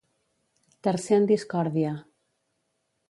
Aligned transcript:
Tercer 0.87 1.19
en 1.21 1.29
discòrdia. 1.33 1.93